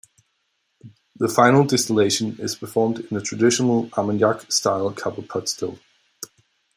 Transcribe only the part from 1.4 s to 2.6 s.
distillation is